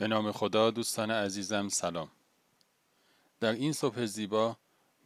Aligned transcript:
به 0.00 0.08
نام 0.08 0.32
خدا 0.32 0.70
دوستان 0.70 1.10
عزیزم 1.10 1.68
سلام. 1.68 2.10
در 3.40 3.52
این 3.52 3.72
صبح 3.72 4.04
زیبا 4.04 4.56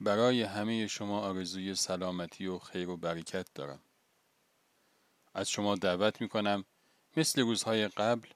برای 0.01 0.43
همه 0.43 0.87
شما 0.87 1.21
آرزوی 1.21 1.75
سلامتی 1.75 2.47
و 2.47 2.59
خیر 2.59 2.89
و 2.89 2.97
برکت 2.97 3.47
دارم. 3.55 3.81
از 5.35 5.51
شما 5.51 5.75
دعوت 5.75 6.21
می 6.21 6.29
کنم 6.29 6.65
مثل 7.17 7.43
روزهای 7.43 7.89
قبل 7.89 8.29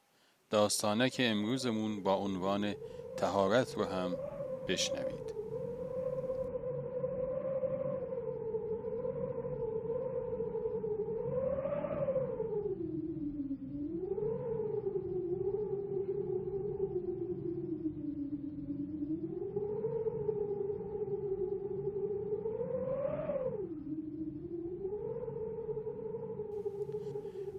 داستانک 0.51 1.17
امروزمون 1.19 2.03
با 2.03 2.15
عنوان 2.15 2.75
تهارت 3.17 3.75
رو 3.75 3.85
هم 3.85 4.17
بشنوید. 4.69 5.38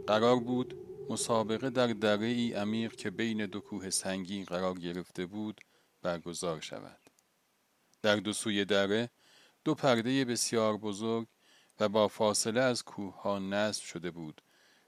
قرار 0.09 0.40
بود 0.40 0.73
مسابقه 1.09 1.70
در 1.70 1.88
دره 1.88 2.26
ای 2.26 2.54
عمیق 2.54 2.95
که 2.95 3.09
بین 3.09 3.45
دو 3.45 3.59
کوه 3.59 3.90
سنگین 3.90 4.45
قرار 4.45 4.80
گرفته 4.80 5.26
بود 5.26 5.62
برگزار 6.02 6.59
شود. 6.62 6.99
در 8.02 8.16
دو 8.16 8.34
سوی 8.34 8.66
دره 8.66 9.09
دو 9.63 9.76
پرده 9.76 10.26
بسیار 10.26 10.77
بزرگ 10.77 11.27
و 11.80 11.90
با 11.90 12.08
فاصله 12.08 12.62
از 12.62 12.84
کوه 12.84 13.22
ها 13.22 13.40
نصب 13.40 13.84
شده 13.84 14.12
بود 14.12 14.41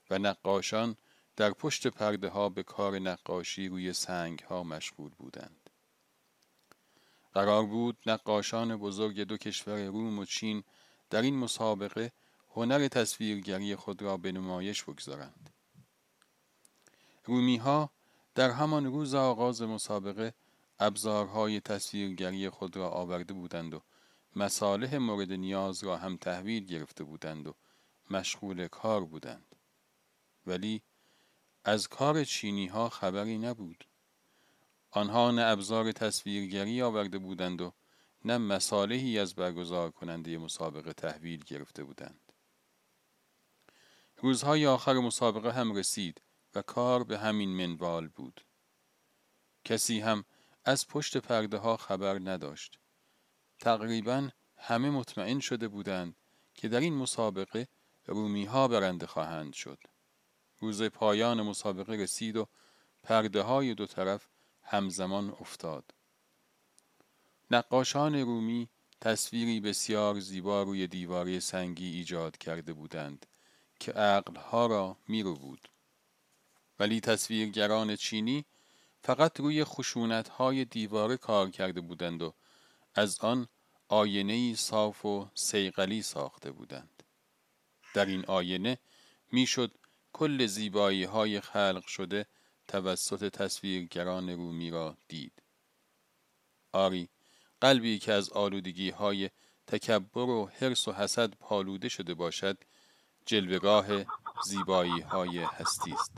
و 0.09 0.19
نقاشان 0.19 0.95
در 1.35 1.51
پشت 1.51 1.87
پرده 1.87 2.29
ها 2.29 2.49
به 2.49 2.63
کار 2.63 2.99
نقاشی 2.99 3.67
روی 3.67 3.93
سنگ 3.93 4.39
ها 4.39 4.63
مشغول 4.63 5.11
بودند. 5.17 5.69
قرار 7.33 7.65
بود 7.65 7.97
نقاشان 8.05 8.75
بزرگ 8.75 9.21
دو 9.21 9.37
کشور 9.37 9.85
روم 9.85 10.19
و 10.19 10.25
چین 10.25 10.63
در 11.09 11.21
این 11.21 11.35
مسابقه 11.35 12.11
هنر 12.53 12.87
تصویرگری 12.87 13.75
خود 13.75 14.01
را 14.01 14.17
به 14.17 14.31
نمایش 14.31 14.83
بگذارند. 14.83 15.49
رومی 17.25 17.57
ها 17.57 17.91
در 18.35 18.49
همان 18.51 18.85
روز 18.85 19.15
آغاز 19.15 19.61
مسابقه 19.61 20.33
ابزارهای 20.79 21.59
تصویرگری 21.59 22.49
خود 22.49 22.77
را 22.77 22.89
آورده 22.89 23.33
بودند 23.33 23.73
و 23.73 23.81
مصالح 24.35 24.97
مورد 24.97 25.31
نیاز 25.31 25.83
را 25.83 25.97
هم 25.97 26.17
تحویل 26.17 26.65
گرفته 26.65 27.03
بودند 27.03 27.47
و 27.47 27.55
مشغول 28.09 28.67
کار 28.67 29.05
بودند. 29.05 29.55
ولی 30.47 30.81
از 31.63 31.87
کار 31.87 32.23
چینی 32.23 32.67
ها 32.67 32.89
خبری 32.89 33.37
نبود. 33.37 33.87
آنها 34.91 35.31
نه 35.31 35.41
ابزار 35.41 35.91
تصویرگری 35.91 36.81
آورده 36.81 37.17
بودند 37.17 37.61
و 37.61 37.73
نه 38.25 38.37
مصالحی 38.37 39.19
از 39.19 39.35
برگزار 39.35 39.91
کننده 39.91 40.37
مسابقه 40.37 40.93
تحویل 40.93 41.43
گرفته 41.43 41.83
بودند. 41.83 42.30
روزهای 44.23 44.65
آخر 44.65 44.93
مسابقه 44.93 45.51
هم 45.51 45.75
رسید 45.75 46.21
و 46.55 46.61
کار 46.61 47.03
به 47.03 47.17
همین 47.17 47.49
منوال 47.49 48.07
بود. 48.07 48.45
کسی 49.63 49.99
هم 49.99 50.25
از 50.65 50.87
پشت 50.87 51.17
پرده 51.17 51.57
ها 51.57 51.77
خبر 51.77 52.19
نداشت. 52.19 52.79
تقریبا 53.59 54.29
همه 54.57 54.89
مطمئن 54.89 55.39
شده 55.39 55.67
بودند 55.67 56.15
که 56.53 56.67
در 56.67 56.79
این 56.79 56.93
مسابقه 56.93 57.67
رومی 58.05 58.45
ها 58.45 58.67
برنده 58.67 59.07
خواهند 59.07 59.53
شد. 59.53 59.79
روز 60.59 60.83
پایان 60.83 61.41
مسابقه 61.41 61.93
رسید 61.93 62.37
و 62.37 62.47
پرده 63.03 63.41
های 63.41 63.75
دو 63.75 63.85
طرف 63.85 64.27
همزمان 64.63 65.29
افتاد. 65.29 65.93
نقاشان 67.51 68.15
رومی 68.15 68.69
تصویری 69.01 69.59
بسیار 69.59 70.19
زیبا 70.19 70.63
روی 70.63 70.87
دیواری 70.87 71.39
سنگی 71.39 71.87
ایجاد 71.87 72.37
کرده 72.37 72.73
بودند 72.73 73.25
که 73.81 73.91
عقلها 73.91 74.65
را 74.65 74.97
میرو 75.07 75.35
بود 75.35 75.69
ولی 76.79 77.01
تصویرگران 77.01 77.95
چینی 77.95 78.45
فقط 79.03 79.39
روی 79.39 79.63
خشونت 79.63 80.29
های 80.29 80.65
دیواره 80.65 81.17
کار 81.17 81.49
کرده 81.49 81.81
بودند 81.81 82.21
و 82.21 82.33
از 82.95 83.19
آن 83.19 83.47
آینه 83.87 84.55
صاف 84.55 85.05
و 85.05 85.27
سیقلی 85.33 86.01
ساخته 86.01 86.51
بودند. 86.51 87.03
در 87.93 88.05
این 88.05 88.25
آینه 88.25 88.77
می‌شد 89.31 89.71
کل 90.13 90.45
زیبایی 90.45 91.03
های 91.03 91.39
خلق 91.39 91.85
شده 91.87 92.25
توسط 92.67 93.29
تصویرگران 93.29 94.29
رومی 94.29 94.71
را 94.71 94.97
دید. 95.07 95.33
آری 96.71 97.09
قلبی 97.61 97.99
که 97.99 98.13
از 98.13 98.29
آلودگی 98.29 98.89
های 98.89 99.29
تکبر 99.67 100.29
و 100.29 100.49
حرس 100.59 100.87
و 100.87 100.91
حسد 100.91 101.33
پالوده 101.33 101.89
شده 101.89 102.13
باشد 102.13 102.57
جلوگاه 103.25 103.85
زیبایی 104.45 104.99
های 105.01 105.39
هستی 105.39 105.93
است. 105.93 106.11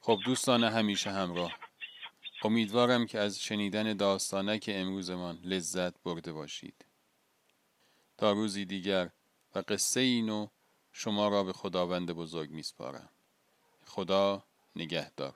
خب 0.00 0.18
دوستان 0.24 0.64
همیشه 0.64 1.10
همراه. 1.10 1.65
امیدوارم 2.42 3.06
که 3.06 3.18
از 3.18 3.40
شنیدن 3.40 3.92
داستانک 3.92 4.70
امروزمان 4.72 5.38
لذت 5.44 6.02
برده 6.02 6.32
باشید. 6.32 6.84
تا 8.16 8.32
روزی 8.32 8.64
دیگر 8.64 9.10
و 9.54 9.62
قصه 9.68 10.00
اینو 10.00 10.48
شما 10.92 11.28
را 11.28 11.44
به 11.44 11.52
خداوند 11.52 12.12
بزرگ 12.12 12.50
میسپارم. 12.50 13.08
خدا 13.84 14.44
نگهدار. 14.76 15.34